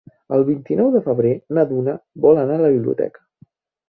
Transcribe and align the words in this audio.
El 0.35 0.43
vint-i-nou 0.45 0.87
de 0.95 1.01
febrer 1.07 1.33
na 1.57 1.65
Duna 1.71 1.93
vol 2.23 2.41
anar 2.45 2.57
a 2.57 2.63
la 2.63 2.73
biblioteca. 2.77 3.23